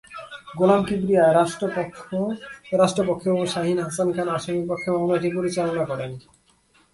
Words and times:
গোলাম 0.59 0.81
কিবরিয়া 0.87 1.23
রাষ্ট্রপক্ষে 2.79 3.29
ও 3.37 3.41
শাহীন 3.53 3.77
হাসান 3.85 4.09
খান 4.15 4.27
আসামিপক্ষে 4.37 4.89
মামলাটি 4.95 5.29
পরিচালনা 5.37 5.83
করেন। 5.91 6.11